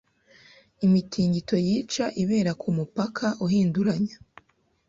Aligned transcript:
Imitingito 0.85 1.55
yica 1.67 2.05
ibera 2.21 2.51
kumupaka 2.61 3.25
uhinduranya 3.45 4.15